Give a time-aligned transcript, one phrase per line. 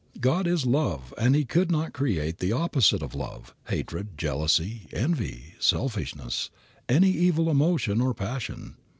[0.19, 5.53] God is love and He could not create the opposite of love, hatred, jealousy, envy,
[5.59, 6.49] selfishness,
[6.89, 8.77] any evil emotion or passion.